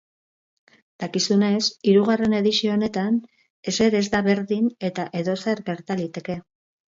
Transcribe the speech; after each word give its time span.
Dakizuenez, 1.01 1.59
hirugarren 1.91 2.33
edizio 2.37 2.71
honetan 2.77 3.19
ezer 3.73 3.99
ez 4.01 4.03
da 4.15 4.23
berdin 4.29 4.73
eta 4.91 5.07
edozer 5.21 5.63
gerta 5.69 6.01
liteke. 6.03 6.41